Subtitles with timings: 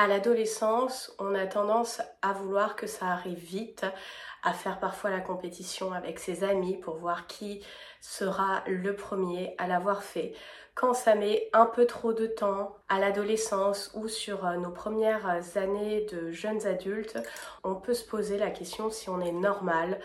[0.00, 3.84] À l'adolescence, on a tendance à vouloir que ça arrive vite,
[4.44, 7.64] à faire parfois la compétition avec ses amis pour voir qui
[8.00, 10.34] sera le premier à l'avoir fait.
[10.76, 15.26] Quand ça met un peu trop de temps à l'adolescence ou sur euh, nos premières
[15.56, 17.18] années de jeunes adultes,
[17.64, 19.98] on peut se poser la question si on est normal,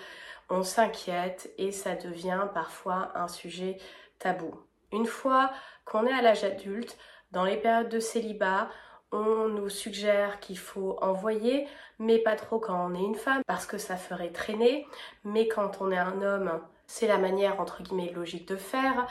[0.50, 3.78] on s'inquiète et ça devient parfois un sujet
[4.18, 4.60] tabou.
[4.91, 5.52] Une fois
[5.86, 6.98] qu'on est à l'âge adulte,
[7.30, 8.70] dans les périodes de célibat,
[9.14, 11.68] on nous suggère qu'il faut envoyer,
[12.00, 14.87] mais pas trop quand on est une femme, parce que ça ferait traîner.
[15.24, 19.07] Mais quand on est un homme, c'est la manière entre guillemets logique de faire.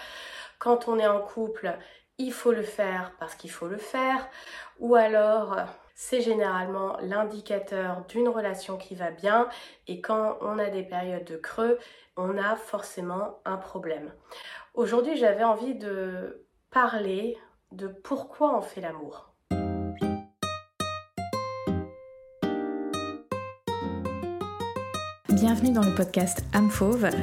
[0.58, 1.78] Quand on est en couple,
[2.18, 4.28] il faut le faire parce qu'il faut le faire.
[4.80, 5.56] Ou alors,
[5.94, 9.48] c'est généralement l'indicateur d'une relation qui va bien.
[9.86, 11.78] Et quand on a des périodes de creux,
[12.16, 14.12] on a forcément un problème.
[14.74, 17.38] Aujourd'hui, j'avais envie de parler
[17.70, 19.31] de pourquoi on fait l'amour.
[25.42, 26.70] Bienvenue dans le podcast Âme.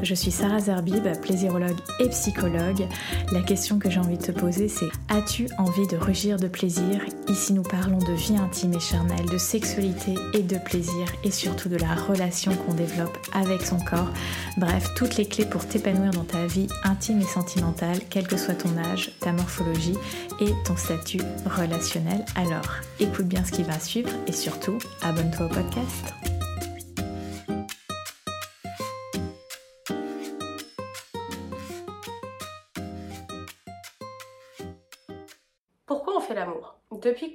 [0.03, 2.85] Je suis Sarah Zerbib, plaisirologue et psychologue.
[3.31, 6.99] La question que j'ai envie de te poser, c'est As-tu envie de rugir de plaisir?
[7.29, 11.69] Ici, nous parlons de vie intime et charnelle, de sexualité et de plaisir, et surtout
[11.69, 14.11] de la relation qu'on développe avec son corps.
[14.57, 18.55] Bref, toutes les clés pour t'épanouir dans ta vie intime et sentimentale, quel que soit
[18.55, 19.95] ton âge, ta morphologie
[20.41, 22.25] et ton statut relationnel.
[22.35, 26.38] Alors, écoute bien ce qui va suivre et surtout, abonne-toi au podcast.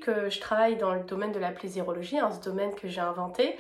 [0.07, 3.57] Je travaille dans le domaine de la plaisirologie, hein, ce domaine que j'ai inventé,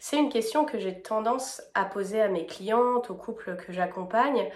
[0.00, 4.50] c'est une question que j'ai tendance à poser à mes clientes, aux couples que j'accompagne,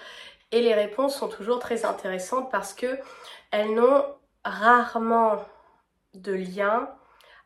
[0.53, 2.99] et les réponses sont toujours très intéressantes parce que
[3.51, 4.05] elles n'ont
[4.45, 5.45] rarement
[6.15, 6.89] de lien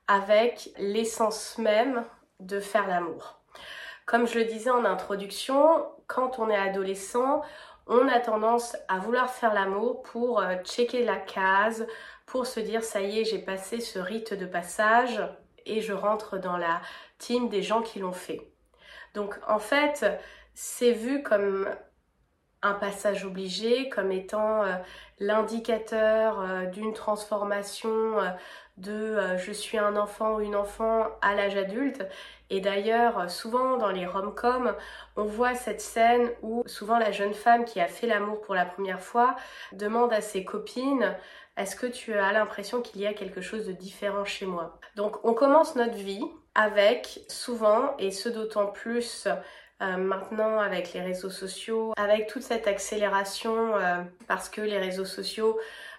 [0.09, 2.05] avec l'essence même
[2.41, 3.41] de faire l'amour.
[4.07, 7.43] Comme je le disais en introduction, quand on est adolescent,
[7.87, 11.87] on a tendance à vouloir faire l'amour pour euh, checker la case,
[12.27, 15.23] pour se dire ça y est, j'ai passé ce rite de passage
[15.67, 16.81] et je rentre dans la
[17.19, 18.51] team des gens qui l'ont fait.
[19.15, 20.07] Donc en fait,
[20.55, 21.69] c'est vu comme
[22.65, 24.73] un passage obligé, comme étant euh,
[25.21, 28.31] l'indicateur euh, d'une transformation euh,
[28.79, 32.05] de je suis un enfant ou une enfant à l'âge adulte.
[32.51, 34.75] Et d'ailleurs, souvent dans les rom-coms,
[35.15, 38.65] on voit cette scène où souvent la jeune femme qui a fait l'amour pour la
[38.65, 39.37] première fois
[39.73, 41.15] demande à ses copines
[41.57, 44.81] est-ce que tu as l'impression qu'il y a quelque chose de différent chez moi?
[44.97, 46.25] Donc on commence notre vie
[46.57, 49.29] avec souvent, et ce d'autant plus
[49.83, 55.05] euh, maintenant avec les réseaux sociaux, avec toute cette accélération euh, parce que les réseaux
[55.05, 55.59] sociaux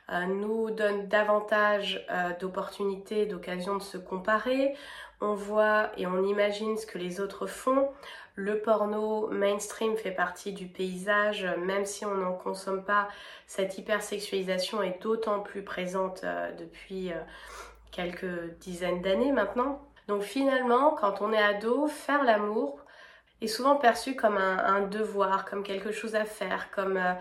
[0.10, 2.06] euh, nous donnent davantage
[2.40, 4.76] d'opportunités, d'occasions de se comparer.
[5.20, 7.90] On voit et on imagine ce que les autres font.
[8.36, 13.10] Le porno mainstream fait partie du paysage, même si on n'en consomme pas,
[13.48, 16.26] cette hypersexualisation est d'autant plus présente
[16.60, 17.12] depuis
[17.92, 19.82] quelques dizaines d'années maintenant.
[20.08, 22.85] Donc finalement, quand on est ado, faire l'amour
[23.42, 27.14] est souvent perçu comme un, devoir, comme quelque chose à faire, comme, euh,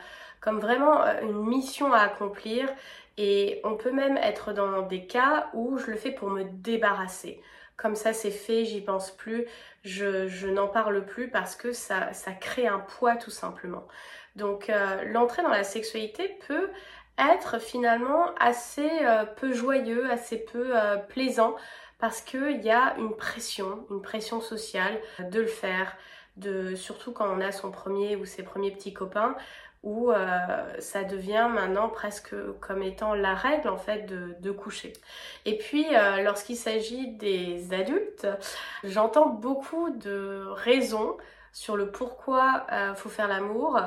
[0.58, 2.68] vraiment une mission à accomplir.
[3.16, 7.40] Et on peut même être dans des cas où je le fais pour me débarrasser
[7.76, 9.46] comme ça c'est fait, j'y pense plus,
[9.82, 13.86] je, n'en parle plus parce que ça, ça crée un poids tout simplement.
[14.36, 16.70] Donc euh, l'entrée dans la sexualité peut
[17.18, 21.54] être finalement assez euh, peu joyeux, assez peu euh, plaisant
[22.04, 25.96] parce qu'il y a une pression, une pression sociale de le faire,
[26.76, 29.34] surtout quand on a son premier ou ses premiers petits copains,
[29.82, 30.18] où euh,
[30.80, 34.92] ça devient maintenant presque comme étant la règle en fait de, coucher.
[35.46, 38.26] Et puis euh, lorsqu'il s'agit des adultes,
[38.82, 41.16] j'entends beaucoup de raisons
[41.52, 43.80] sur le pourquoi euh, faut faire l'amour.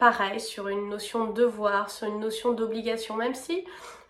[0.00, 3.64] Pareil, sur une notion de devoir, sur une notion d'obligation, même si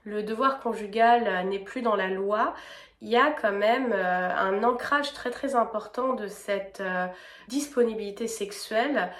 [0.05, 2.55] le devoir conjugal n'est plus dans la loi,
[3.01, 6.83] il y a quand même un ancrage très très important de cette
[7.49, 9.11] disponibilité sexuelle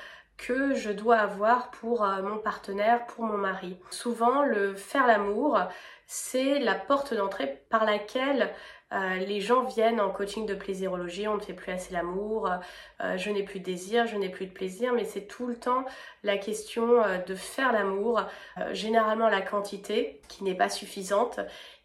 [0.41, 3.77] que je dois avoir pour euh, mon partenaire, pour mon mari.
[3.91, 5.59] Souvent, le faire l'amour,
[6.07, 8.51] c'est la porte d'entrée par laquelle
[8.93, 12.51] euh, les gens viennent en coaching de plaisirologie, on ne fait plus assez l'amour,
[13.01, 15.57] euh, je n'ai plus de désir, je n'ai plus de plaisir, mais c'est tout le
[15.57, 15.85] temps
[16.25, 18.23] la question de faire l'amour,
[18.73, 21.39] généralement la quantité qui n'est pas suffisante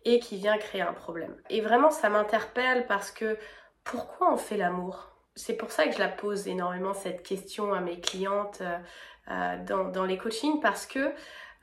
[0.06, 1.36] et qui vient créer un problème.
[1.50, 3.38] Et vraiment ça m'interpelle parce que
[3.84, 5.12] pourquoi on fait l'amour?
[5.36, 8.78] C'est pour ça que je la pose énormément cette question à mes clientes euh,
[9.32, 11.14] euh, dans, les coachings parce que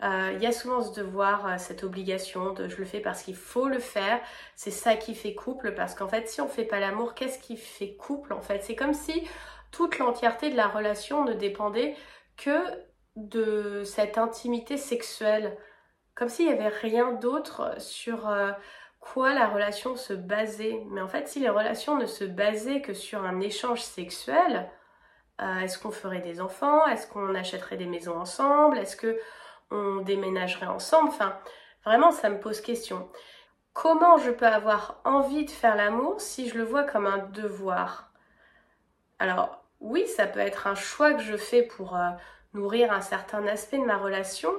[0.05, 3.69] il y a souvent ce devoir, cette obligation de je le fais parce qu'il faut
[3.69, 4.21] le faire.
[4.57, 7.57] C'est ça qui fait couple parce qu'en fait, si on fait pas l'amour, qu'est-ce qui
[7.57, 8.65] fait couple en fait?
[8.65, 9.23] C'est comme si
[9.71, 11.97] toute l'entièreté de la relation ne dépendait
[12.37, 12.59] que
[13.17, 15.57] de cette intimité sexuelle.
[16.15, 18.29] Comme s'il n'y avait rien d'autre sur
[19.03, 20.83] quoi la relation se basait.
[20.91, 24.71] Mais en fait, si les relations ne se basaient que sur un échange sexuel,
[25.43, 26.87] euh, est-ce qu'on ferait des enfants?
[26.87, 28.79] Est-ce qu'on achèterait des maisons ensemble?
[28.79, 29.19] Est-ce que
[29.71, 31.09] on déménagerait ensemble?
[31.09, 31.37] Enfin,
[31.85, 33.11] vraiment, ça me pose question.
[33.73, 38.13] Comment je peux avoir envie de faire l'amour si je le vois comme un devoir?
[39.19, 42.11] Alors, oui, ça peut être un choix que je fais pour euh,
[42.55, 44.53] nourrir un certain aspect de ma relation,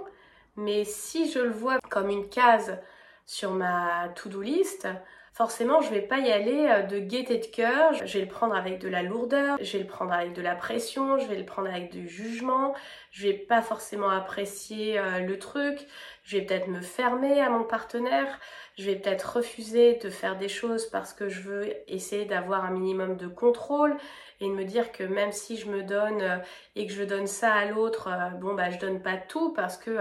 [0.56, 2.80] mais si je le vois comme une case
[3.26, 4.88] sur ma to-do list,
[5.34, 8.56] forcément je vais pas y aller euh, de gaieté de cœur, je vais le prendre
[8.56, 11.46] avec de la lourdeur, je vais le prendre avec de la pression, je vais le
[11.46, 12.76] prendre avec du jugement,
[13.12, 15.80] je vais pas forcément apprécier euh, le truc,
[16.24, 18.40] je vais peut-être me fermer à mon partenaire,
[18.78, 22.72] je vais peut-être refuser de faire des choses parce que je veux essayer d'avoir un
[22.72, 23.98] minimum de contrôle
[24.40, 26.38] et de me dire que même si je me donne euh,
[26.76, 28.10] et que je donne ça à l'autre,
[28.40, 29.98] bon bah je donne pas tout parce que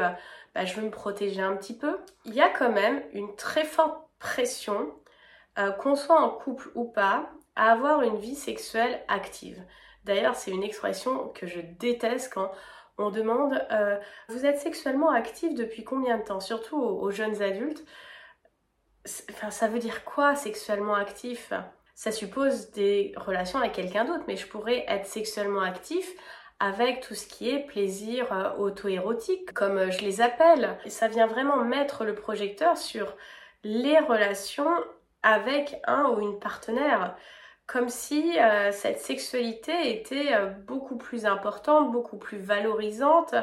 [0.55, 1.99] bah, je veux me protéger un petit peu.
[2.25, 4.93] Il y a quand même une très forte pression,
[5.59, 9.63] euh, qu'on soit en couple ou pas, à avoir une vie sexuelle active.
[10.05, 12.51] D'ailleurs, c'est une expression que je déteste quand
[12.99, 16.41] on demande euh, Vous êtes sexuellement actif depuis combien de temps?
[16.41, 17.85] Surtout aux, jeunes adultes.
[19.05, 21.53] Ça veut dire quoi sexuellement actif?
[21.95, 26.13] Ça suppose des relations avec quelqu'un d'autre, mais je pourrais être sexuellement actif
[26.63, 30.79] avec tout ce qui est plaisir euh, auto-érotique, comme euh, je les appelle.
[30.87, 33.17] ça vient vraiment mettre le projecteur sur
[33.65, 34.73] les relations
[35.25, 37.17] avec un ou une partenaire,
[37.67, 40.37] comme si euh, cette sexualité était
[40.69, 43.35] beaucoup plus importante, beaucoup plus valorisante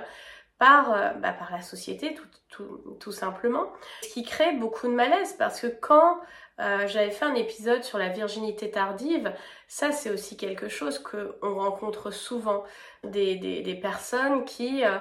[0.58, 3.72] par, bah, par la société tout, tout, tout, simplement.
[4.04, 6.20] Ce qui crée beaucoup de malaise parce que quand
[6.60, 9.34] euh, j'avais fait un épisode sur la virginité tardive.
[9.68, 12.64] Ça, c'est aussi quelque chose qu'on rencontre souvent.
[13.04, 14.98] Des, personnes qui, euh,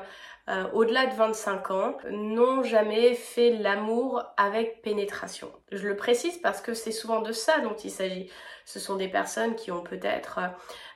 [0.49, 5.50] euh, au-delà de 25 ans, n'ont jamais fait l'amour avec pénétration.
[5.72, 8.31] Je le précise parce que c'est souvent de ça dont il s'agit.
[8.64, 10.40] Ce sont des personnes qui ont peut-être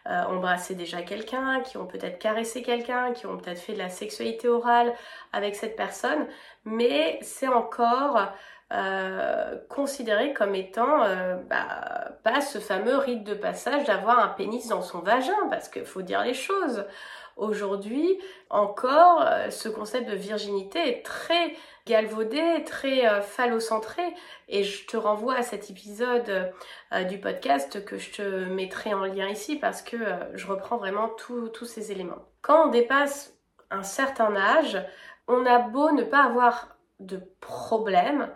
[0.04, 4.46] embrassé déjà quelqu'un, qui ont peut-être caressé quelqu'un, qui ont peut-être fait de la sexualité
[4.46, 4.92] orale
[5.32, 6.26] avec cette personne,
[6.66, 8.32] mais c'est encore
[8.72, 14.66] euh, considéré comme étant euh, bah, pas ce fameux rite de passage d'avoir un pénis
[14.68, 16.86] dans son vagin, parce qu'il faut dire les choses.
[17.36, 21.54] Aujourd'hui, encore, euh, ce concept de virginité est très
[21.84, 24.02] galvaudé, très phallocentré,
[24.48, 26.52] et je te renvoie à cet épisode
[27.08, 29.96] du podcast que je te mettrai en lien ici, parce que
[30.34, 32.24] je reprends vraiment tous ces éléments.
[32.40, 33.36] Quand on dépasse
[33.72, 34.80] un certain âge,
[35.26, 38.28] on a beau ne pas avoir de problème,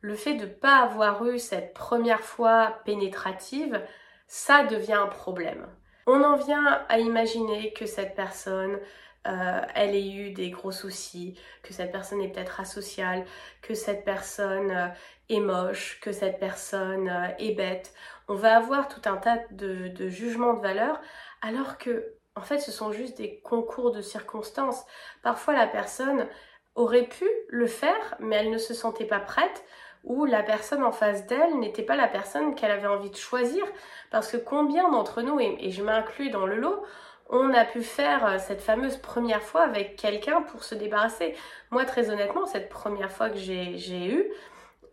[0.00, 3.80] le fait de ne pas avoir eu cette première fois pénétrative,
[4.26, 5.66] ça devient un problème.
[6.06, 8.78] On en vient à imaginer que cette personne,
[9.26, 13.26] euh, elle ait eu des gros soucis, que cette personne est peut-être asociale,
[13.60, 14.88] que cette personne euh,
[15.28, 17.92] est moche, que cette personne euh, est bête.
[18.28, 21.00] On va avoir tout un tas de, de jugements de valeur,
[21.42, 24.84] alors que, en fait, ce sont juste des concours de circonstances.
[25.22, 26.26] Parfois, la personne
[26.74, 29.64] aurait pu le faire, mais elle ne se sentait pas prête
[30.04, 33.64] où la personne en face d'elle n'était pas la personne qu'elle avait envie de choisir.
[34.10, 36.82] Parce que combien d'entre nous, et, je m'inclus dans le lot,
[37.28, 41.36] on a pu faire euh, cette fameuse première fois avec quelqu'un pour se débarrasser?
[41.70, 44.30] Moi, très honnêtement, cette première fois que j'ai eue,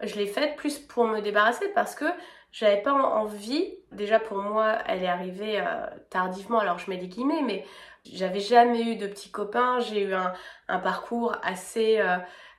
[0.02, 2.06] je l'ai faite plus pour me débarrasser parce que
[2.52, 3.76] j'avais pas envie.
[3.92, 7.66] Déjà pour moi, elle est arrivée euh, tardivement, alors je mets des guillemets, mais
[8.14, 9.80] j'avais jamais eu de petits copains.
[9.80, 10.34] J'ai eu un,
[10.80, 12.18] parcours assez euh,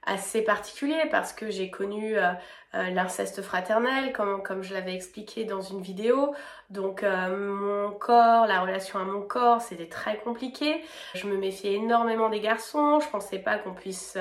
[0.08, 2.32] assez particulier parce que j'ai connu euh,
[2.74, 6.34] euh, l'inceste fraternel comme, comme je l'avais expliqué dans une vidéo.
[6.70, 10.82] Donc euh, mon corps, la relation à mon corps, c'était très compliqué.
[11.14, 14.18] Je me méfiais énormément des garçons, je pensais pas qu'on puisse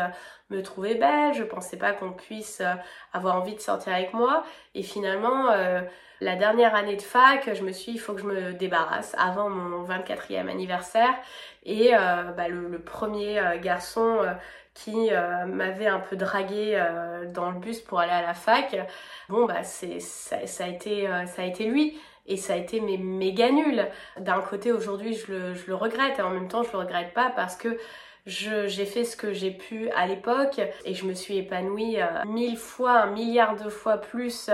[0.50, 2.62] me trouver belle, je pensais pas qu'on puisse
[3.14, 4.44] avoir envie de sortir avec moi.
[4.76, 5.48] Et finalement,
[6.22, 9.14] la dernière année de fac, je me suis dit, il faut que je me débarrasse
[9.18, 11.14] avant mon 24e anniversaire.
[11.66, 14.22] Et bah, le, le, premier garçon
[14.78, 18.76] qui euh, m'avait un peu dragué euh, dans le bus pour aller à la fac.
[19.28, 22.80] Bon bah c'est ça, a été euh, ça a été lui et ça a été
[22.80, 23.88] méga nul.
[24.20, 27.14] D'un côté aujourd'hui je le, je le regrette et en même temps je le regrette
[27.14, 27.80] pas parce que
[28.28, 33.00] j'ai fait ce que j'ai pu à l'époque et je me suis épanouie mille fois,
[33.00, 34.52] un milliard de fois plus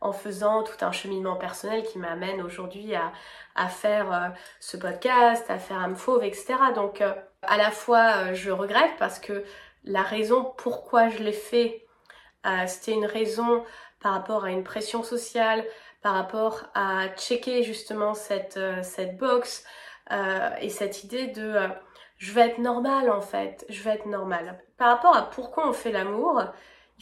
[0.00, 3.12] en faisant tout un cheminement personnel qui m'amène aujourd'hui à,
[3.54, 6.54] à, faire ce podcast, à faire Amfauve, etc.
[6.74, 7.02] Donc
[7.42, 9.44] à la fois je regrette parce que
[9.84, 11.84] la raison pourquoi je l'ai fait,
[12.46, 13.64] euh, c'était une raison
[14.00, 15.64] par rapport à une pression sociale,
[16.02, 18.82] par rapport à checker justement cette, euh,
[19.18, 19.64] box
[20.10, 21.54] euh, et cette idée de
[22.18, 24.60] je vais être normal en fait, je vais être normal.
[24.76, 26.42] Par rapport à pourquoi on fait l'amour,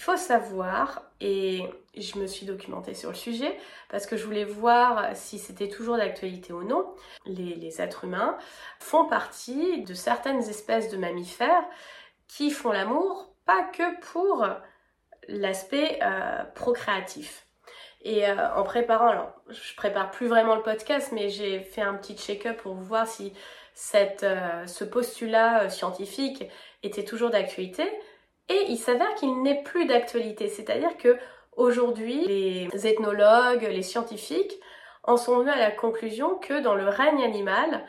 [0.00, 1.62] il faut savoir, et
[1.95, 3.54] je me suis documentée sur le sujet,
[3.90, 6.87] parce que je voulais voir si c'était toujours d'actualité ou non,
[7.26, 8.38] les, êtres humains
[8.78, 11.64] font partie de certaines espèces de mammifères
[12.28, 14.49] qui font l'amour pas que pour
[15.28, 17.47] l'aspect euh, procréatif.
[18.00, 21.92] Et euh, en préparant, alors je prépare plus vraiment le podcast, mais j'ai fait un
[21.92, 23.35] petit check-up pour voir si
[23.75, 26.45] cette, euh, ce postulat scientifique
[26.83, 27.85] était toujours d'actualité.
[28.50, 30.49] Et il s'avère qu'il n'est plus d'actualité.
[30.49, 31.16] C'est-à-dire que
[31.57, 34.59] aujourd'hui, les ethnologues, les scientifiques
[35.04, 37.85] en sont venus à la conclusion que dans le règne animal,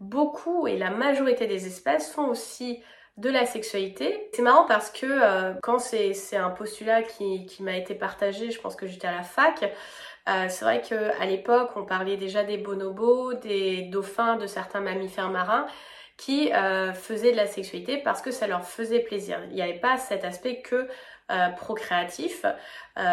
[0.00, 2.82] beaucoup et la majorité des espèces font aussi
[3.18, 4.28] de la sexualité.
[4.32, 8.74] C'est marrant parce que euh, quand c'est un postulat qui, m'a été partagé, je pense
[8.74, 9.62] que j'étais à la fac,
[10.28, 15.30] euh, c'est vrai qu'à l'époque, on parlait déjà des bonobos, des dauphins, de certains mammifères
[15.30, 15.66] marins
[16.16, 19.38] qui euh, faisaient de la sexualité parce que ça leur faisait plaisir.
[19.50, 20.88] Il n'y avait pas cet aspect que
[21.56, 22.46] procréatif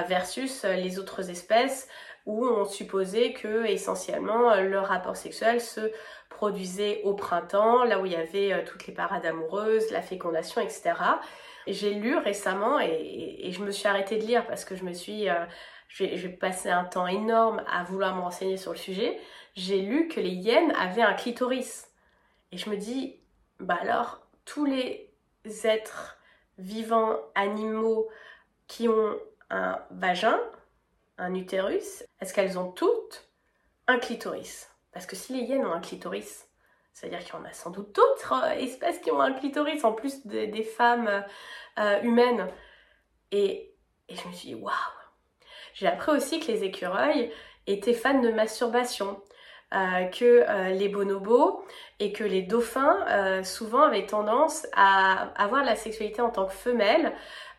[0.07, 1.88] versus les autres espèces
[2.27, 5.91] où on supposait que essentiellement leur rapport sexuel se
[6.33, 10.62] produisait au printemps, là où il y avait euh, toutes les parades amoureuses, la fécondation,
[10.62, 10.93] etc.
[11.67, 15.29] J'ai lu récemment et, je me suis arrêtée de lire parce que je me suis,
[15.29, 15.45] euh,
[15.88, 19.17] j'ai passé un temps énorme à vouloir me renseigner sur le sujet.
[19.55, 21.88] J'ai lu que les hyènes avaient un clitoris.
[22.53, 23.19] Et je me dis,
[23.60, 25.12] bah alors, tous les
[25.63, 26.19] êtres
[26.60, 28.07] vivants, animaux
[28.67, 29.17] qui ont
[29.50, 30.39] un vagin,
[31.17, 33.27] un utérus, est-ce qu'elles ont toutes
[33.88, 34.69] un clitoris?
[34.91, 36.48] Parce que si les hyènes ont un clitoris,
[36.93, 39.93] c'est-à-dire qu'il y en a sans doute d'autres euh, espèces qui ont un clitoris en
[39.93, 41.25] plus des femmes
[41.79, 42.48] euh, humaines.
[43.31, 43.74] Et,
[44.10, 44.74] je me suis dit, waouh
[45.74, 47.33] J'ai appris aussi que les écureuils
[47.65, 49.19] étaient fans de masturbation.
[49.74, 51.65] Euh, que les bonobos
[52.00, 57.12] et que les dauphins souvent avaient tendance à avoir la sexualité en tant que femelle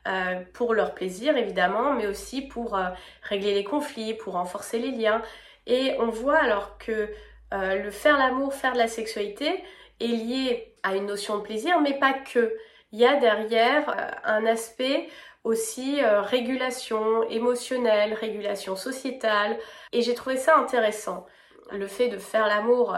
[0.06, 2.88] euh, pour leur plaisir évidemment, mais aussi pour euh,
[3.22, 5.22] régler les conflits, pour renforcer les liens.
[5.66, 7.08] Et on voit alors que
[7.54, 9.64] euh, le faire l'amour, faire de la sexualité
[10.00, 12.54] est lié à une notion de plaisir, mais pas que.
[12.92, 15.08] Il y a derrière un aspect
[15.42, 19.58] aussi régulation émotionnelle, régulation sociétale,
[19.92, 21.26] et j'ai trouvé ça intéressant.
[21.72, 22.96] Le fait de faire l'amour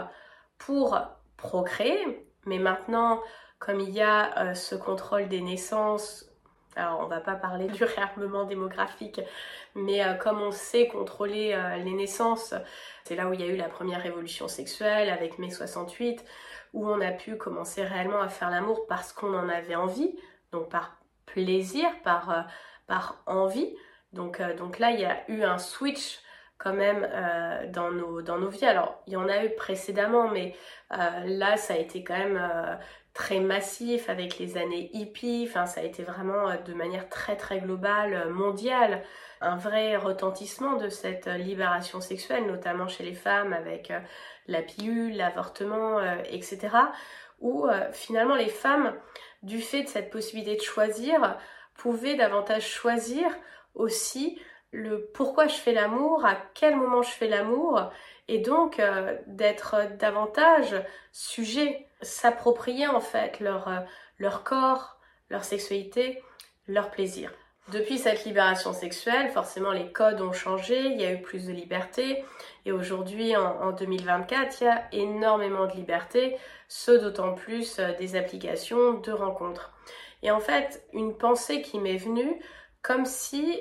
[0.57, 0.99] pour
[1.37, 3.21] procréer, mais maintenant,
[3.59, 6.27] comme il y a ce contrôle des naissances
[6.77, 9.19] alors on va pas parler du réarmement démographique,
[9.75, 12.53] mais euh, comme on sait contrôler euh, les naissances,
[13.03, 16.23] c'est là où il y a eu la première révolution sexuelle avec mai 68,
[16.73, 20.15] où on a pu commencer réellement à faire l'amour parce qu'on en avait envie,
[20.51, 22.41] donc par plaisir, par, euh,
[22.85, 23.75] par envie.
[24.13, 26.19] Donc, donc là, il y a eu un switch
[26.57, 27.07] quand même
[27.71, 28.65] dans, nos, dans nos vies.
[28.65, 30.55] Alors, il y en a eu précédemment, mais
[30.89, 32.39] là, ça a été quand même
[33.17, 37.35] très massif avec les années hippies, enfin ça a été vraiment euh, de manière très
[37.35, 39.03] très globale, euh, mondiale,
[39.41, 43.91] un vrai retentissement de cette euh, libération sexuelle, notamment chez les femmes avec
[44.45, 46.69] la pilule, l'avortement, etc.
[47.41, 48.93] Où finalement les femmes,
[49.43, 51.37] du fait de cette possibilité de choisir,
[51.75, 53.27] pouvaient davantage choisir
[53.75, 54.39] aussi
[54.71, 57.89] le pourquoi je fais l'amour, à quel moment je fais l'amour,
[58.27, 58.81] et donc
[59.27, 60.75] d'être davantage
[61.11, 63.79] sujet s'approprier en fait leur, euh,
[64.19, 64.97] leur corps,
[65.29, 66.23] leur sexualité,
[66.67, 67.31] leur plaisir.
[67.69, 71.51] Depuis cette libération sexuelle, forcément les codes ont changé, il y a eu plus de
[71.51, 72.23] liberté
[72.65, 76.37] et aujourd'hui en, 2024 il y a énormément de liberté,
[76.69, 79.73] ce d'autant plus euh, des applications de rencontres.
[80.23, 82.41] Et en fait une pensée qui m'est venue
[82.81, 83.59] comme si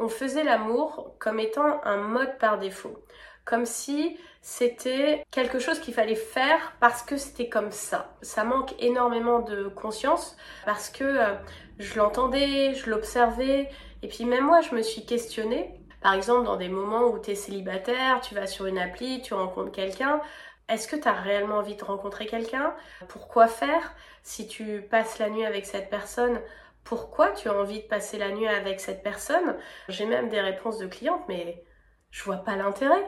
[0.00, 3.04] on faisait l'amour comme étant un mode par défaut
[3.50, 8.14] comme si c'était quelque chose qu'il fallait faire parce que c'était comme ça.
[8.22, 11.34] Ça manque énormément de conscience parce que euh,
[11.78, 13.68] je l'entendais, je l'observais,
[14.02, 15.74] et puis même moi je me suis questionnée.
[16.00, 19.34] Par exemple, dans des moments où tu es célibataire, tu vas sur une appli, tu
[19.34, 20.20] rencontres quelqu'un,
[20.68, 22.72] est-ce que tu as réellement envie de rencontrer quelqu'un?
[23.08, 23.94] Pourquoi faire?
[24.22, 26.40] Si tu passes la nuit avec cette personne,
[26.84, 29.56] pourquoi tu as envie de passer la nuit avec cette personne?
[29.88, 31.64] J'ai même des réponses de clientes, mais
[32.10, 33.06] je vois pas l'intérêt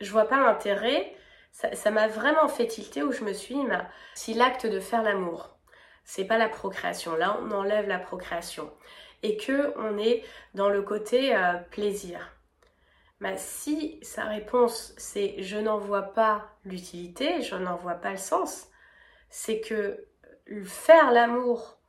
[0.00, 1.14] je vois pas l'intérêt.
[1.52, 3.66] Ça m'a vraiment fait tilter où je me suis dit,
[4.14, 5.58] si l'acte de faire l'amour,
[6.04, 8.72] c'est pas la procréation, là on enlève la procréation,
[9.22, 10.22] et que on est
[10.54, 12.36] dans le côté euh, plaisir.
[13.20, 18.16] Bah, si sa réponse c'est je n'en vois pas l'utilité, je n'en vois pas le
[18.16, 18.68] sens,
[19.28, 20.06] c'est que
[20.64, 21.79] faire l'amour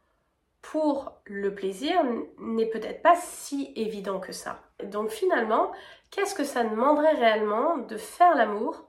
[0.61, 2.03] pour le plaisir
[2.39, 4.59] n'est peut-être pas si évident que ça.
[4.83, 5.71] Donc finalement,
[6.11, 8.87] qu'est-ce que ça demanderait réellement de faire l'amour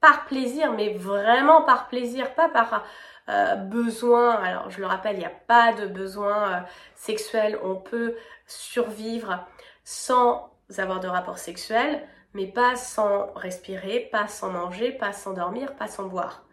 [0.00, 2.84] par plaisir, mais vraiment par plaisir, pas par
[3.28, 4.30] euh, besoin?
[4.34, 6.60] Alors je le rappelle, il n'y a pas de besoin euh,
[6.94, 7.58] sexuel.
[7.62, 8.16] On peut
[8.46, 9.44] survivre
[9.84, 15.74] sans avoir de rapport sexuel, mais pas sans respirer, pas sans manger, pas sans dormir,
[15.76, 16.44] pas sans boire.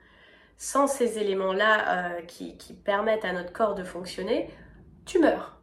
[0.57, 4.49] Sans ces éléments-là euh, qui, permettent à notre corps de fonctionner,
[5.05, 5.59] tu meurs.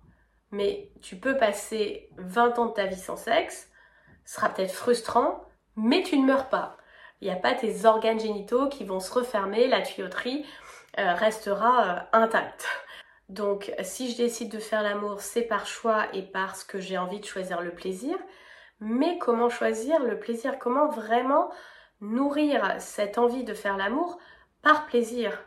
[0.51, 3.71] Mais tu peux passer 20 ans de ta vie sans sexe,
[4.25, 5.45] ce sera peut-être frustrant,
[5.77, 6.77] mais tu ne meurs pas.
[7.21, 10.45] Il n'y a pas tes organes génitaux qui vont se refermer, la tuyauterie
[10.99, 12.67] euh, restera euh, intacte.
[13.29, 17.21] Donc si je décide de faire l'amour, c'est par choix et parce que j'ai envie
[17.21, 18.19] de choisir le plaisir.
[18.81, 20.59] Mais comment choisir le plaisir?
[20.59, 21.51] Comment vraiment
[22.01, 24.19] nourrir cette envie de faire l'amour?
[24.63, 25.45] Par plaisir.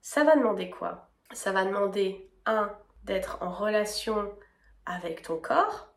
[0.00, 1.10] Ça va demander quoi?
[1.32, 2.72] Ça va demander, un,
[3.04, 4.32] d'être en relation
[4.86, 5.92] avec ton corps,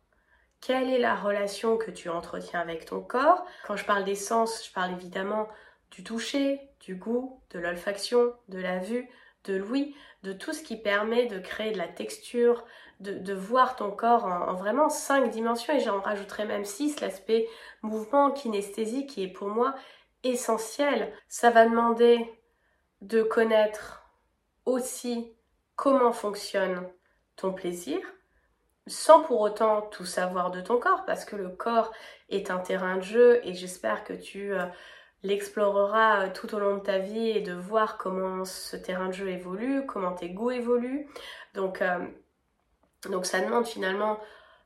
[0.60, 3.44] quelle est la relation que tu entretiens avec ton corps?
[3.66, 5.48] Quand je parle des sens, je parle évidemment
[5.90, 9.08] du toucher, du goût, de l'olfaction, de la vue,
[9.44, 12.64] de l'ouïe, de tout ce qui permet de créer de la texture,
[13.00, 15.74] de, voir ton corps en, vraiment cinq dimensions.
[15.74, 17.46] Et j'en rajouterai même six, l'aspect
[17.82, 19.74] mouvement, kinesthésie qui est pour moi
[20.22, 21.12] essentiel.
[21.28, 22.18] Ça va demander
[23.00, 24.02] de connaître
[24.64, 25.32] aussi
[25.76, 26.88] comment fonctionne
[27.36, 27.98] ton plaisir,
[28.86, 31.92] sans pour autant tout savoir de ton corps, parce que le corps
[32.30, 34.64] est un terrain de jeu et j'espère que tu euh,
[35.22, 39.12] l'exploreras euh, tout au long de ta vie et de voir comment ce terrain de
[39.12, 41.08] jeu évolue, comment tes goûts évoluent.
[41.54, 41.98] Donc, euh,
[43.10, 44.18] donc ça demande finalement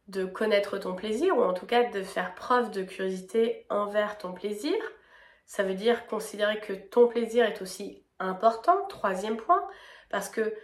[0.08, 4.32] de connaître ton plaisir ou en tout cas de faire preuve de curiosité envers ton
[4.32, 4.74] plaisir.
[5.50, 9.66] Ça veut dire considérer que ton plaisir est aussi important, troisième point,
[10.08, 10.54] parce que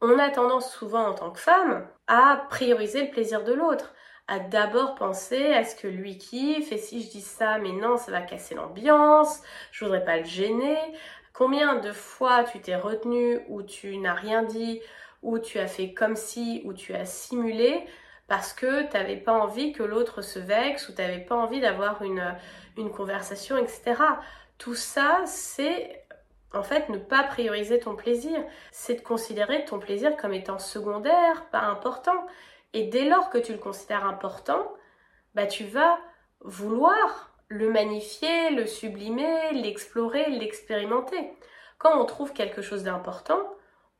[0.00, 3.92] on a tendance souvent en tant que femme à prioriser le plaisir de l'autre,
[4.28, 7.98] à d'abord penser à ce que lui kiffe et si je dis ça, mais non,
[7.98, 9.42] ça va casser l'ambiance,
[9.72, 10.78] je voudrais pas le gêner.
[11.34, 14.80] Combien de fois tu t'es retenu ou tu n'as rien dit
[15.20, 17.84] ou tu as fait comme si ou tu as simulé
[18.26, 21.60] parce que tu n'avais pas envie que l'autre se vexe ou tu n'avais pas envie
[21.60, 22.32] d'avoir une,
[22.88, 23.96] conversation, etc.
[24.56, 26.00] Tout ça, c'est
[26.52, 31.48] en fait, ne pas prioriser ton plaisir, c'est de considérer ton plaisir comme étant secondaire,
[31.50, 32.26] pas important.
[32.72, 34.72] Et dès lors que tu le considères important,
[35.34, 35.98] bah tu vas
[36.40, 41.32] vouloir le magnifier, le sublimer, l'explorer, l'expérimenter.
[41.78, 43.40] Quand on trouve quelque chose d'important,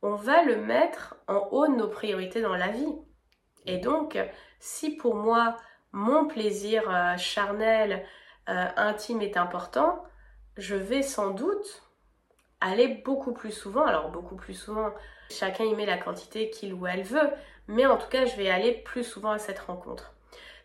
[0.01, 2.95] on va le mettre en haut de nos priorités dans la vie.
[3.65, 4.17] Et donc,
[4.59, 5.55] si pour moi,
[5.91, 8.05] mon plaisir euh, charnel,
[8.49, 10.03] euh, intime est important,
[10.57, 11.83] je vais sans doute
[12.59, 13.85] aller beaucoup plus souvent.
[13.85, 14.91] Alors beaucoup plus souvent,
[15.29, 17.29] chacun y met la quantité qu'il ou elle veut,
[17.67, 20.13] mais en tout cas, je vais aller plus souvent à cette rencontre.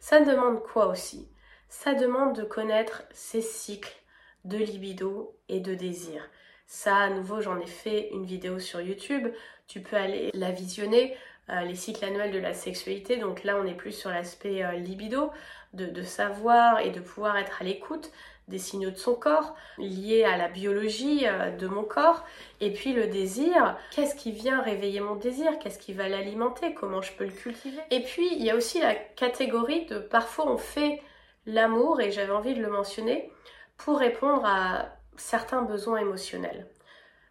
[0.00, 1.28] Ça demande quoi aussi?
[1.68, 3.96] Ça demande de connaître ces cycles
[4.44, 6.22] de libido et de désir.
[6.66, 9.28] Ça, à nouveau, j'en ai fait une vidéo sur YouTube.
[9.66, 11.16] Tu peux aller la visionner,
[11.48, 13.16] euh, les cycles annuels de la sexualité.
[13.16, 15.30] Donc là, on est plus sur l'aspect euh, libido,
[15.76, 18.10] de, savoir et de pouvoir être à l'écoute
[18.48, 22.24] des signaux de son corps, liés à la biologie euh, de mon corps,
[22.60, 27.02] et puis le désir, qu'est-ce qui vient réveiller mon désir, qu'est-ce qui va l'alimenter, comment
[27.02, 27.82] je peux le cultiver?
[27.90, 31.02] Et puis il y a aussi la catégorie de parfois on fait
[31.44, 33.32] l'amour, et j'avais envie de le mentionner,
[33.76, 36.68] pour répondre à certains besoins émotionnels.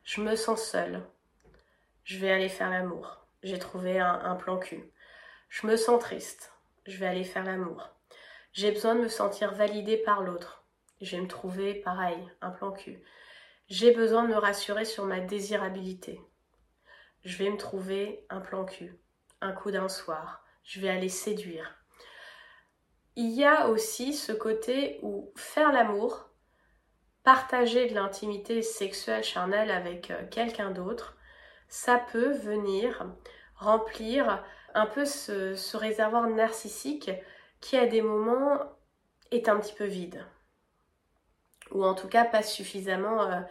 [0.03, 1.01] Je me sens seule,
[2.03, 4.83] je vais aller faire l'amour, j'ai trouvé un, un plan cul.
[5.47, 6.51] Je me sens triste,
[6.85, 7.94] je vais aller faire l'amour.
[8.55, 10.65] J'ai besoin de me sentir validée par l'autre
[11.01, 13.01] je vais me trouver pareil, un plan cul.
[13.67, 16.21] J'ai besoin de me rassurer sur ma désirabilité.
[17.23, 18.99] Je vais me trouver un plan cul,
[19.41, 20.43] un coup d'un soir.
[20.63, 21.75] Je vais aller séduire.
[23.15, 26.29] Il y a aussi ce côté où faire l'amour,
[27.23, 31.17] partager de l'intimité sexuelle charnelle avec euh, quelqu'un d'autre,
[31.67, 33.05] ça peut venir
[33.55, 37.09] remplir un peu ce, ce réservoir narcissique
[37.65, 38.59] qui à des moments
[39.31, 40.23] est un petit peu vide
[41.71, 43.41] ou en tout cas pas suffisamment euh,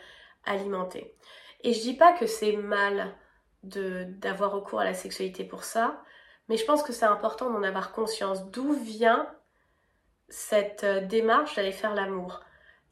[0.44, 1.16] alimenté.
[1.64, 3.12] Et je dis pas que c'est mal
[3.64, 6.00] d'avoir recours à la sexualité pour ça,
[6.48, 8.50] mais je pense que c'est important d'en avoir conscience.
[8.50, 9.28] D'où vient
[10.28, 12.40] cette euh, démarche d'aller faire l'amour?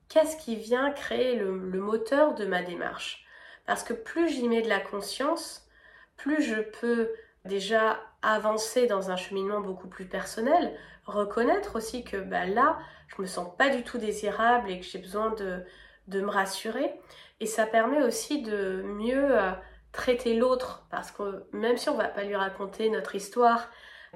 [0.08, 3.24] Qu'est-ce qui vient créer le moteur de ma démarche?
[3.64, 5.68] Parce que plus j'y mets de la conscience,
[6.16, 7.12] plus je peux
[7.44, 13.26] déjà avancer dans un cheminement beaucoup plus personnel, reconnaître aussi que bah, là, je me
[13.26, 15.64] sens pas du tout désirable et que j'ai besoin de,
[16.08, 16.92] de me rassurer.
[17.40, 19.50] Et ça permet aussi de mieux euh,
[19.92, 23.68] traiter l'autre, parce que même si on va pas lui raconter notre histoire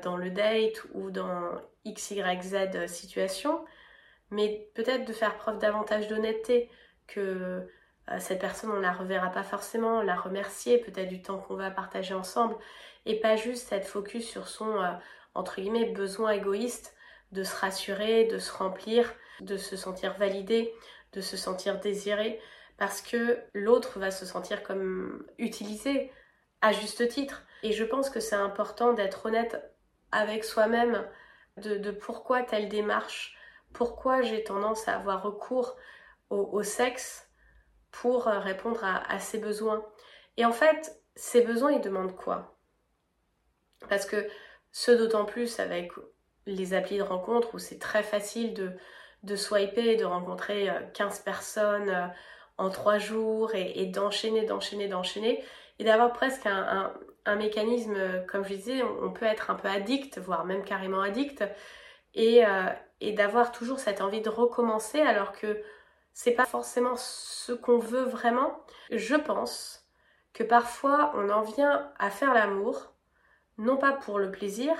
[0.02, 3.64] dans le date ou dans XYZ situation,
[4.30, 6.70] mais peut-être de faire preuve davantage d'honnêteté,
[7.06, 7.68] que
[8.10, 11.70] euh, cette personne on la reverra pas forcément, la remercier peut-être du temps qu'on va
[11.70, 12.56] partager ensemble,
[13.04, 14.92] et pas juste être focus sur son euh,
[15.36, 16.96] entre guillemets besoin égoïste
[17.32, 20.72] de se rassurer, de se remplir, de se sentir validé,
[21.12, 22.40] de se sentir désiré,
[22.76, 26.12] parce que l'autre va se sentir comme utilisé
[26.60, 27.44] à juste titre.
[27.62, 29.62] Et je pense que c'est important d'être honnête
[30.12, 31.06] avec soi-même
[31.56, 33.36] de, pourquoi telle démarche,
[33.72, 35.76] pourquoi j'ai tendance à avoir recours
[36.28, 37.30] au, sexe
[37.90, 39.84] pour répondre à, à, ces besoins.
[40.36, 42.58] Et en fait, ces besoins, ils demandent quoi?
[43.88, 44.28] Parce que
[44.76, 45.90] ce d'autant plus avec
[46.44, 48.72] les applis de rencontre où c'est très facile de,
[49.22, 52.06] de swiper, de rencontrer 15 euh, personnes euh,
[52.58, 55.42] en 3 jours et, d'enchaîner, d'enchaîner, d'enchaîner
[55.78, 56.92] et d'avoir presque un,
[57.36, 61.42] mécanisme, euh, comme je disais, on, peut être un peu addict, voire même carrément addict,
[62.14, 62.42] et,
[63.00, 65.62] et d'avoir toujours cette envie de recommencer alors que
[66.12, 68.58] c'est pas forcément ce qu'on veut vraiment.
[68.90, 69.86] Je pense
[70.34, 72.95] que parfois on en vient à faire l'amour,
[73.58, 74.74] non pas pour le plaisir,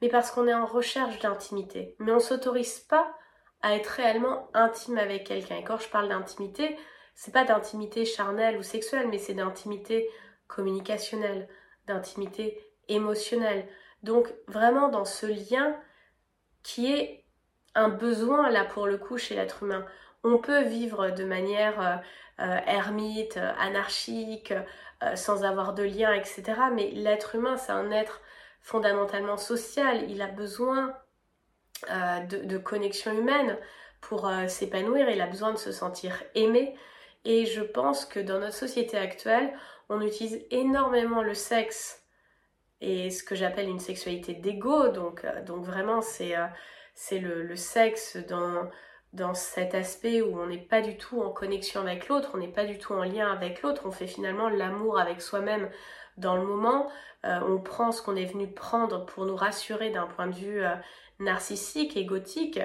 [0.00, 1.96] mais parce qu'on est en recherche d'intimité.
[1.98, 3.14] Mais on s'autorise pas
[3.62, 5.56] à être réellement intime avec quelqu'un.
[5.56, 6.76] Et quand je parle d'intimité,
[7.14, 10.08] c'est pas d'intimité charnelle ou sexuelle, mais c'est d'intimité
[10.46, 11.48] communicationnelle,
[11.86, 13.66] d'intimité émotionnelle.
[14.02, 15.74] Donc vraiment dans ce lien
[16.62, 17.24] qui est
[17.74, 19.86] un besoin là pour le coup chez l'être humain.
[20.22, 21.96] On peut vivre de manière euh,
[22.40, 24.52] euh, ermite, anarchique,
[25.04, 26.42] euh, sans avoir de lien, etc.
[26.72, 28.20] Mais l'être humain, c'est un être
[28.60, 30.08] fondamentalement social.
[30.10, 30.94] Il a besoin
[31.90, 33.58] euh, de, connexion humaine
[34.00, 36.74] pour euh, s'épanouir, il a besoin de se sentir aimé.
[37.24, 39.52] Et je pense que dans notre société actuelle,
[39.88, 42.02] on utilise énormément le sexe
[42.80, 44.88] et ce que j'appelle une sexualité d'ego.
[44.88, 48.70] Donc, vraiment, c'est le, sexe dans,
[49.14, 52.48] dans cet aspect où on n'est pas du tout en connexion avec l'autre, on n'est
[52.48, 55.70] pas du tout en lien avec l'autre, on fait finalement l'amour avec soi-même
[56.16, 56.90] dans le moment,
[57.22, 60.62] on prend ce qu'on est venu prendre pour nous rassurer d'un point de vue
[61.20, 62.60] narcissique, égotique,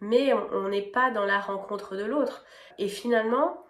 [0.00, 2.44] mais on n'est pas dans la rencontre de l'autre.
[2.78, 3.64] Et finalement,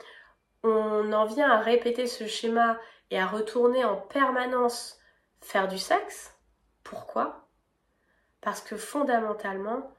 [0.63, 2.79] on en vient à répéter ce schéma
[3.11, 5.01] et à retourner en permanence
[5.41, 6.37] faire du sexe.
[6.85, 7.49] Pourquoi?
[8.41, 9.91] Parce que fondamentalement,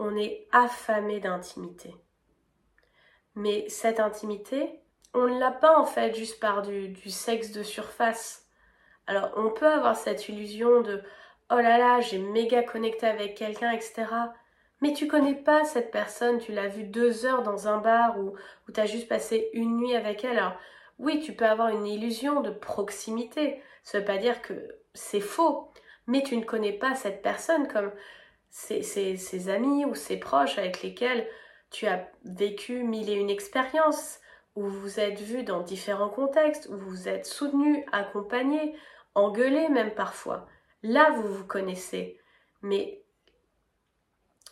[0.00, 1.94] on est affamé d'intimité.
[3.36, 4.80] Mais cette intimité,
[5.14, 8.46] on ne l'a pas en fait juste par du, sexe de surface.
[9.06, 11.02] Alors on peut avoir cette illusion de
[11.50, 14.06] oh là là, j'ai méga connecté avec quelqu'un, etc.
[14.80, 18.34] Mais tu connais pas cette personne, tu l'as vue deux heures dans un bar ou,
[18.66, 20.38] ou tu as juste passé une nuit avec elle.
[20.38, 20.56] Alors
[20.98, 23.60] oui, tu peux avoir une illusion de proximité.
[23.82, 24.54] Ça veut pas dire que
[24.94, 25.70] c'est faux,
[26.06, 27.92] mais tu ne connais pas cette personne comme
[28.50, 31.26] ses, amis ou ses proches avec lesquels
[31.70, 34.18] tu as vécu mille et une expériences,
[34.56, 38.74] où vous êtes vus dans différents contextes, où vous vous êtes soutenus, accompagnés,
[39.14, 40.46] engueulés même parfois.
[40.82, 42.18] Là, vous vous connaissez.
[42.62, 43.02] Mais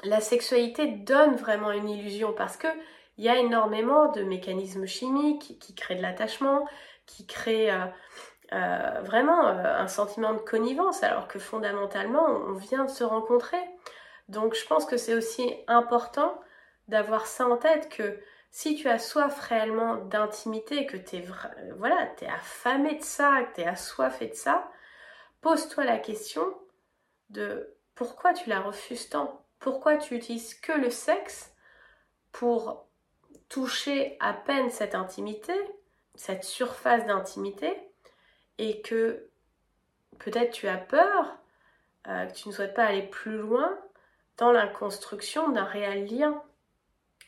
[0.05, 2.69] la sexualité donne vraiment une illusion parce que
[3.17, 6.67] il y a énormément de mécanismes chimiques qui créent de l'attachement,
[7.05, 7.87] qui créent euh,
[8.53, 13.59] euh, vraiment euh, un sentiment de connivence, alors que fondamentalement, on vient de se rencontrer.
[14.29, 16.41] Donc je pense que c'est aussi important
[16.87, 21.25] d'avoir ça en tête que si tu as soif réellement d'intimité, que tu es,
[21.77, 24.71] voilà, affamé de ça, que tu es assoiffé de ça,
[25.41, 26.45] pose-toi la question
[27.31, 29.45] de pourquoi tu la refuses tant?
[29.59, 31.53] Pourquoi tu utilises que le sexe
[32.33, 32.87] pour
[33.49, 35.55] toucher à peine cette intimité,
[36.15, 37.77] cette surface d'intimité,
[38.59, 39.29] et que
[40.19, 41.39] peut-être tu as peur,
[42.07, 43.79] euh, que tu ne souhaites pas aller plus loin
[44.39, 46.43] dans la construction d'un réel lien.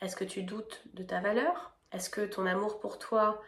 [0.00, 1.72] Est-ce que tu doutes de ta valeur?
[1.92, 3.42] Est-ce que ton amour pour toi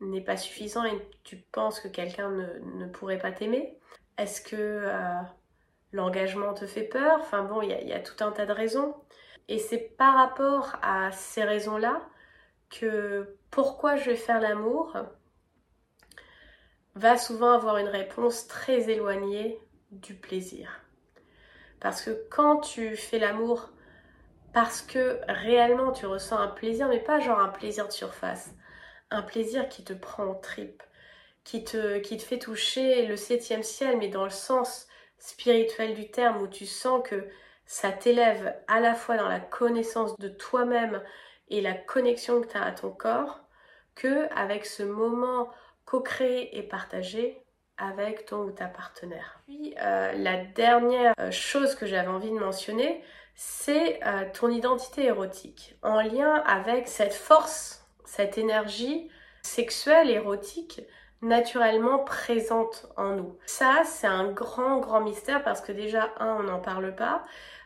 [0.00, 3.78] n'est pas suffisant et tu penses que quelqu'un ne pourrait pas t'aimer?
[4.18, 5.20] Est-ce que euh,
[5.92, 7.18] l'engagement te fait peur?
[7.20, 8.96] Enfin bon, il y, a tout un tas de raisons.
[9.48, 12.02] Et c'est par rapport à ces raisons-là
[12.70, 14.96] que pourquoi je vais faire l'amour
[16.94, 19.58] va souvent avoir une réponse très éloignée
[19.90, 20.81] du plaisir.
[21.82, 23.70] Parce que quand tu fais l'amour
[24.54, 28.52] parce que réellement tu ressens un plaisir, mais pas genre un plaisir de surface,
[29.10, 30.82] un plaisir qui te prend en tripes,
[31.42, 34.86] qui te, fait toucher le septième ciel, mais dans le sens
[35.18, 37.26] spirituel du terme, où tu sens que
[37.66, 41.02] ça t'élève à la fois dans la connaissance de toi-même
[41.48, 43.40] et la connexion que tu as à ton corps,
[43.96, 45.50] que avec ce moment
[45.84, 47.41] co-créer et partager
[47.82, 49.40] avec ton ou ta partenaire.
[49.46, 53.02] Puis euh, la dernière euh, chose que j'avais envie de mentionner,
[53.34, 59.10] c'est euh, ton identité érotique, en lien avec cette force, cette énergie
[59.42, 60.82] sexuelle, érotique,
[61.22, 63.38] naturellement présente en nous.
[63.46, 67.24] Ça, c'est un grand, grand mystère parce que déjà, un, on n'en parle pas.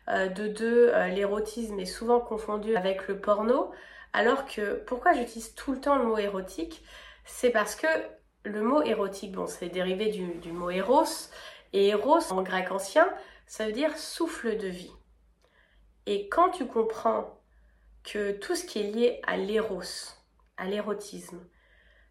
[0.08, 3.72] de deux, l'érotisme est souvent confondu avec le porno.
[4.12, 6.84] Alors que pourquoi j'utilise tout le temps le mot érotique?
[7.24, 7.86] C'est parce que
[8.46, 11.04] le mot érotique, bon, c'est dérivé du, mot éros,
[11.72, 13.12] et éros en grec ancien,
[13.46, 14.92] ça veut dire souffle de vie.
[16.06, 17.40] Et quand tu comprends
[18.04, 19.82] que tout ce qui est lié à l'éros,
[20.56, 21.44] à l'érotisme,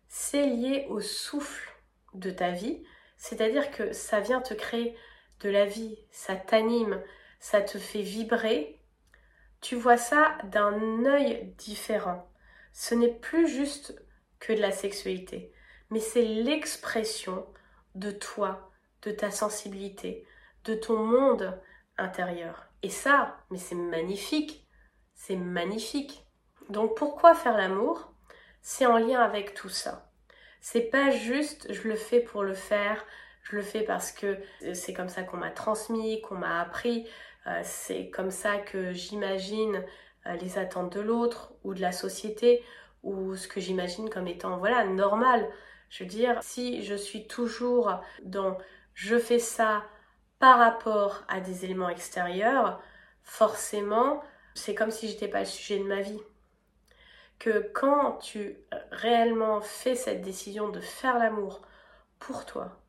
[0.08, 1.72] c'est lié au souffle
[2.14, 2.84] de ta vie,
[3.18, 4.96] c'est-à-dire que ça vient te créer
[5.40, 7.02] de la vie, ça t'anime,
[7.40, 8.80] ça te fait vibrer,
[9.62, 12.30] tu vois ça d'un œil différent.
[12.74, 14.02] Ce n'est plus juste
[14.40, 15.54] que de la sexualité
[15.90, 17.46] mais c'est l'expression
[17.96, 18.72] de toi,
[19.04, 20.26] de ta sensibilité,
[20.66, 21.60] de ton monde
[21.98, 22.68] intérieur.
[22.84, 24.68] Et ça, mais c'est magnifique,
[25.14, 26.26] c'est magnifique.
[26.70, 28.12] Donc pourquoi faire l'amour?
[28.62, 30.12] C'est en lien avec tout ça.
[30.62, 33.06] C'est pas juste je le fais pour le faire,
[33.44, 34.40] je le fais parce que
[34.74, 37.08] c'est comme ça qu'on m'a transmis, qu'on m'a appris,
[37.48, 39.84] euh, c'est comme ça que j'imagine
[40.26, 42.64] euh, les attentes de l'autre ou de la société
[43.04, 45.48] ou ce que j'imagine comme étant voilà normal.
[45.90, 48.58] Je veux dire, si je suis toujours dans
[48.94, 49.84] je fais ça
[50.40, 52.82] par rapport à des éléments extérieurs,
[53.24, 56.22] forcément, c'est comme si j'étais pas le sujet de ma vie.
[57.40, 58.58] Que quand tu
[58.92, 61.62] réellement fais cette décision de faire l'amour
[62.20, 62.80] pour toi,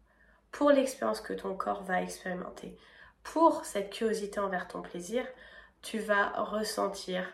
[0.52, 2.76] pour l'expérience que ton corps va expérimenter,
[3.24, 5.26] pour cette curiosité envers ton plaisir,
[5.82, 7.26] tu vas ressentir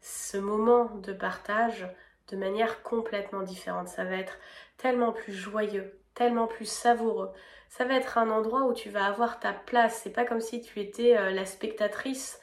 [0.00, 1.86] ce moment de partage
[2.28, 3.88] de manière complètement différente.
[3.88, 4.38] Ça va être
[4.76, 7.32] tellement plus joyeux, tellement plus savoureux.
[7.68, 10.00] Ça va être un endroit où tu vas avoir ta place.
[10.02, 12.40] C'est pas comme si tu étais euh, la spectatrice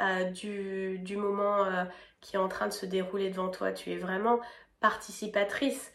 [0.00, 1.84] euh, du, moment euh,
[2.20, 3.72] qui est en train de se dérouler devant toi.
[3.72, 4.40] Tu es vraiment
[4.80, 5.92] participatrice,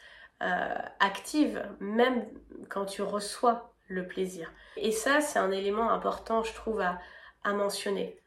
[1.00, 2.26] active, même
[2.70, 4.52] quand tu reçois le plaisir.
[4.78, 8.20] Et ça, c'est un élément important, je trouve, à mentionner.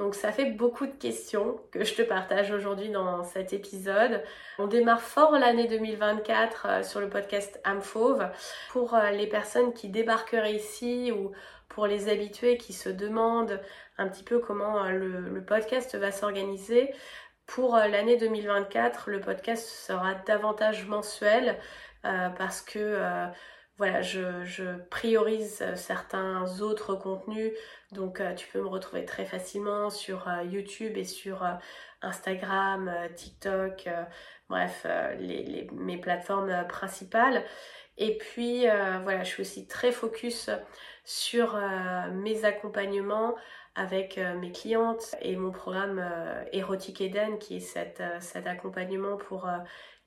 [0.00, 4.22] Donc ça fait beaucoup de questions que je te partage aujourd'hui dans cet épisode.
[4.58, 8.26] On démarre fort l'année 2024 euh, sur le podcast Amfauve.
[8.70, 11.32] Pour euh, les personnes qui débarqueraient ici ou
[11.68, 13.60] pour les habitués qui se demandent
[13.98, 16.94] un petit peu comment euh, le, podcast va s'organiser,
[17.44, 21.58] pour l'année 2024, le podcast sera davantage mensuel
[22.02, 22.96] parce que
[23.80, 27.50] voilà, je, priorise euh, certains autres contenus,
[27.92, 31.48] donc euh, tu peux me retrouver très facilement sur euh, YouTube et sur
[32.02, 33.88] Instagram, TikTok,
[34.50, 34.86] bref,
[35.72, 37.42] mes plateformes principales.
[37.96, 38.66] Et puis
[39.02, 40.48] voilà, je suis aussi très focus
[41.04, 41.60] sur
[42.12, 43.34] mes accompagnements
[43.74, 46.02] avec mes clientes et mon programme
[46.52, 49.46] Érotique Eden qui est cet accompagnement pour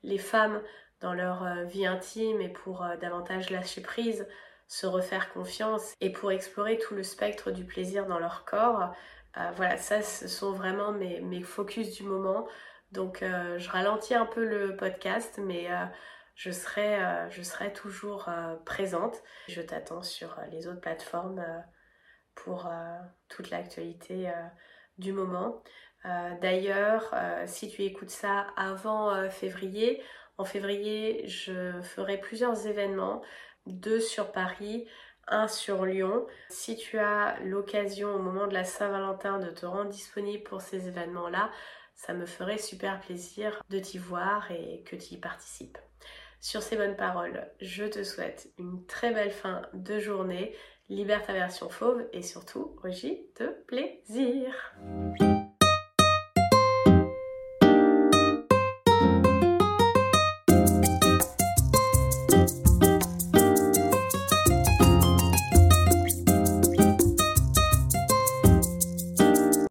[0.02, 0.62] les femmes
[1.04, 4.26] dans leur euh, vie intime et pour euh, davantage lâcher prise,
[4.68, 8.96] se refaire confiance et pour explorer tout le spectre du plaisir dans leur corps.
[9.38, 12.48] Euh, voilà, ça ce sont vraiment mes, mes focus du moment.
[12.92, 15.68] Donc je ralentis un peu le podcast, mais
[16.36, 17.00] je, serai,
[17.32, 18.30] je serai toujours
[18.66, 19.16] présente.
[19.48, 21.44] Je t'attends sur les autres plateformes
[22.36, 22.70] pour
[23.30, 24.32] toute l'actualité
[25.00, 25.63] du moment.
[26.04, 27.16] D'ailleurs,
[27.48, 30.04] si tu écoutes ça avant février,
[30.38, 33.22] en février, je ferai plusieurs événements,
[33.65, 34.88] deux sur Paris,
[35.28, 36.26] un sur Lyon.
[36.50, 40.88] Si tu as l'occasion au moment de la Saint-Valentin de te rendre disponible pour ces
[40.88, 41.50] événements-là,
[41.96, 45.78] ça me ferait super plaisir de t'y voir et que tu y participes.
[46.39, 50.54] Sur ces bonnes paroles, je te souhaite une très belle fin de journée,
[50.89, 54.74] libère ta version fauve et surtout, rugis de plaisir.